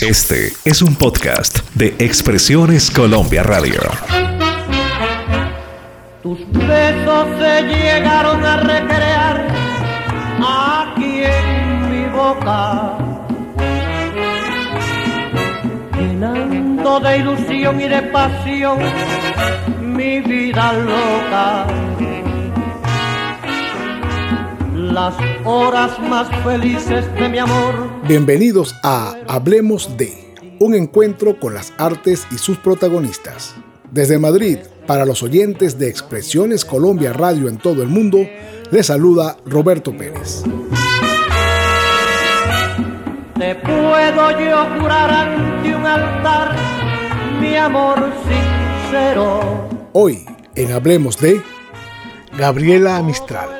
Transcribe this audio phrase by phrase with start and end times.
[0.00, 3.80] Este es un podcast de Expresiones Colombia Radio.
[6.22, 9.46] Tus besos se llegaron a recrear
[10.38, 12.96] aquí en mi boca,
[15.98, 18.78] llenando de ilusión y de pasión
[19.82, 21.66] mi vida loca.
[24.90, 25.14] Las
[25.44, 27.90] horas más felices de mi amor.
[28.08, 33.54] Bienvenidos a Hablemos de, un encuentro con las artes y sus protagonistas.
[33.92, 34.58] Desde Madrid,
[34.88, 38.18] para los oyentes de Expresiones Colombia Radio en todo el mundo,
[38.72, 40.42] les saluda Roberto Pérez.
[43.38, 46.56] Te puedo yo jurar ante un altar
[47.40, 49.68] mi amor sincero.
[49.92, 50.26] Hoy,
[50.56, 51.40] en Hablemos de
[52.36, 53.59] Gabriela Mistral.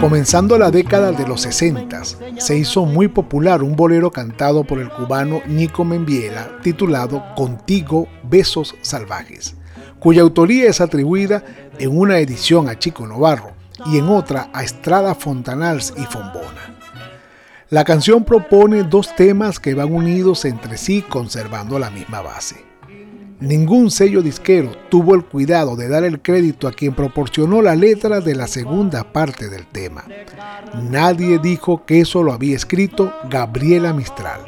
[0.00, 2.02] Comenzando la década de los 60,
[2.38, 8.76] se hizo muy popular un bolero cantado por el cubano Nico Membiela titulado Contigo Besos
[8.82, 9.56] Salvajes,
[9.98, 11.44] cuya autoría es atribuida
[11.78, 13.52] en una edición a Chico Novarro
[13.86, 16.79] y en otra a Estrada Fontanals y Fombona.
[17.70, 22.64] La canción propone dos temas que van unidos entre sí conservando la misma base.
[23.38, 28.20] Ningún sello disquero tuvo el cuidado de dar el crédito a quien proporcionó la letra
[28.20, 30.04] de la segunda parte del tema.
[30.90, 34.40] Nadie dijo que eso lo había escrito Gabriela Mistral.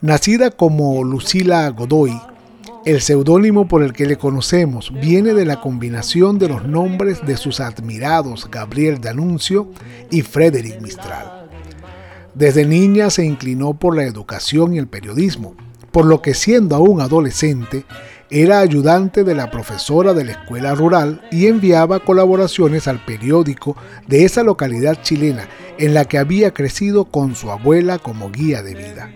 [0.00, 2.16] Nacida como Lucila Godoy,
[2.84, 7.36] el seudónimo por el que le conocemos viene de la combinación de los nombres de
[7.36, 9.72] sus admirados Gabriel D'Annunzio
[10.12, 11.45] y Frederick Mistral.
[12.36, 15.56] Desde niña se inclinó por la educación y el periodismo
[15.96, 17.86] por lo que siendo aún adolescente
[18.28, 24.26] era ayudante de la profesora de la escuela rural y enviaba colaboraciones al periódico de
[24.26, 25.48] esa localidad chilena
[25.78, 29.10] en la que había crecido con su abuela como guía de vida.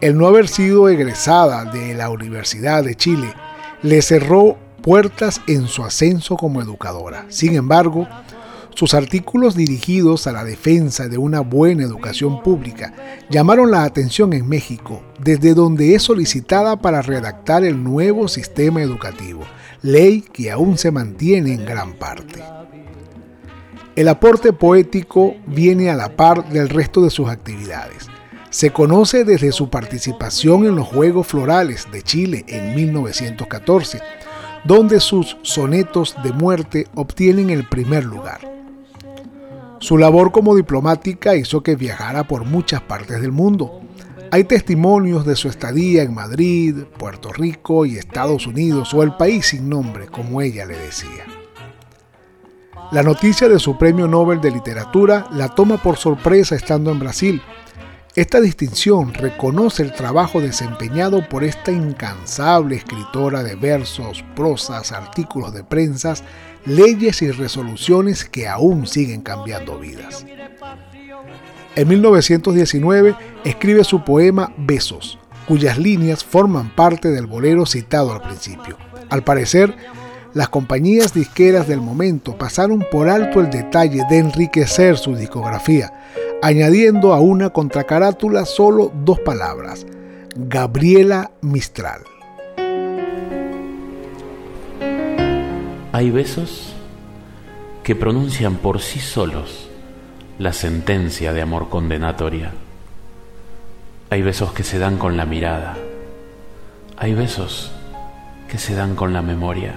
[0.00, 3.34] El no haber sido egresada de la Universidad de Chile
[3.82, 7.26] le cerró puertas en su ascenso como educadora.
[7.28, 8.06] Sin embargo,
[8.78, 12.94] sus artículos dirigidos a la defensa de una buena educación pública
[13.28, 19.40] llamaron la atención en México, desde donde es solicitada para redactar el nuevo sistema educativo,
[19.82, 22.40] ley que aún se mantiene en gran parte.
[23.96, 28.06] El aporte poético viene a la par del resto de sus actividades.
[28.50, 33.98] Se conoce desde su participación en los Juegos Florales de Chile en 1914,
[34.62, 38.57] donde sus sonetos de muerte obtienen el primer lugar.
[39.80, 43.80] Su labor como diplomática hizo que viajara por muchas partes del mundo.
[44.30, 49.46] Hay testimonios de su estadía en Madrid, Puerto Rico y Estados Unidos o el país
[49.46, 51.24] sin nombre, como ella le decía.
[52.90, 57.42] La noticia de su premio Nobel de Literatura la toma por sorpresa estando en Brasil.
[58.18, 65.62] Esta distinción reconoce el trabajo desempeñado por esta incansable escritora de versos, prosas, artículos de
[65.62, 66.24] prensas
[66.64, 70.26] leyes y resoluciones que aún siguen cambiando vidas.
[71.76, 73.14] En 1919
[73.44, 78.78] escribe su poema Besos, cuyas líneas forman parte del bolero citado al principio.
[79.10, 79.76] Al parecer,
[80.34, 85.92] las compañías disqueras del momento pasaron por alto el detalle de enriquecer su discografía,
[86.42, 89.86] añadiendo a una contracarátula solo dos palabras,
[90.36, 92.02] Gabriela Mistral.
[95.92, 96.74] Hay besos
[97.82, 99.68] que pronuncian por sí solos
[100.38, 102.52] la sentencia de amor condenatoria.
[104.10, 105.76] Hay besos que se dan con la mirada.
[106.96, 107.72] Hay besos
[108.48, 109.74] que se dan con la memoria.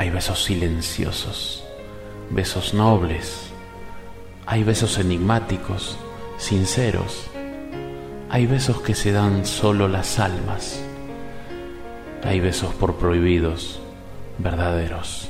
[0.00, 1.62] Hay besos silenciosos,
[2.30, 3.50] besos nobles.
[4.46, 5.98] Hay besos enigmáticos,
[6.38, 7.26] sinceros.
[8.30, 10.80] Hay besos que se dan solo las almas.
[12.24, 13.78] Hay besos por prohibidos
[14.38, 15.28] verdaderos.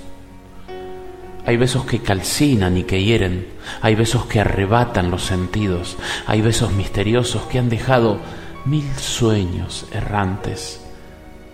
[1.47, 3.49] Hay besos que calcinan y que hieren,
[3.83, 5.97] hay besos que arrebatan los sentidos,
[6.29, 8.21] hay besos misteriosos que han dejado
[8.67, 10.81] mil sueños errantes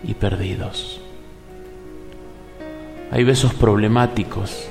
[0.05, 0.96] y perdidos.
[3.11, 4.69] Hay besos problemáticos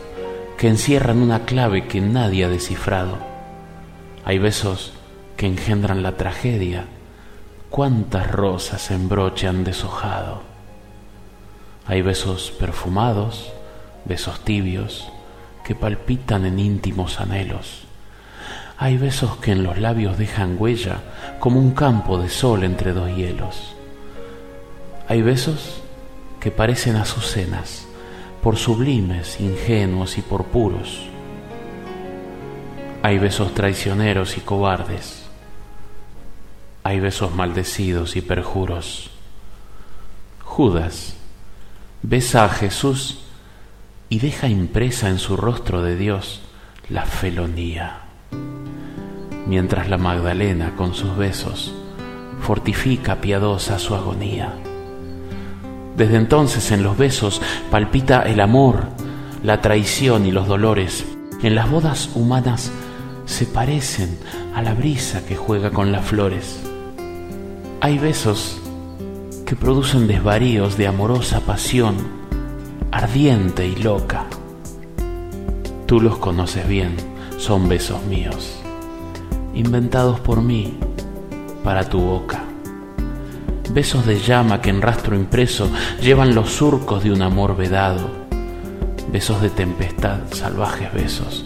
[0.57, 3.17] que encierran una clave que nadie ha descifrado.
[4.25, 4.91] Hay besos
[5.37, 6.85] que engendran la tragedia.
[7.69, 10.41] ¿Cuántas rosas en broche han deshojado?
[11.87, 13.53] Hay besos perfumados,
[14.03, 15.07] besos tibios,
[15.63, 17.85] que palpitan en íntimos anhelos.
[18.77, 20.97] Hay besos que en los labios dejan huella
[21.39, 23.75] como un campo de sol entre dos hielos.
[25.07, 25.81] Hay besos
[26.41, 27.87] que parecen azucenas,
[28.45, 31.01] por sublimes, ingenuos y por puros.
[33.01, 35.25] Hay besos traicioneros y cobardes.
[36.83, 39.09] Hay besos maldecidos y perjuros.
[40.43, 41.15] Judas
[42.03, 43.21] besa a Jesús
[44.09, 46.41] y deja impresa en su rostro de Dios
[46.87, 48.01] la felonía,
[49.47, 51.73] mientras la Magdalena con sus besos
[52.41, 54.53] fortifica piadosa su agonía.
[55.97, 58.87] Desde entonces en los besos palpita el amor,
[59.43, 61.05] la traición y los dolores.
[61.41, 62.71] En las bodas humanas
[63.25, 64.17] se parecen
[64.53, 66.59] a la brisa que juega con las flores.
[67.81, 68.59] Hay besos
[69.45, 71.95] que producen desvaríos de amorosa pasión,
[72.91, 74.25] ardiente y loca.
[75.85, 76.95] Tú los conoces bien,
[77.37, 78.59] son besos míos,
[79.53, 80.77] inventados por mí
[81.63, 82.54] para tu boca.
[83.69, 85.69] Besos de llama que en rastro impreso
[86.01, 88.09] llevan los surcos de un amor vedado.
[89.11, 91.45] Besos de tempestad, salvajes besos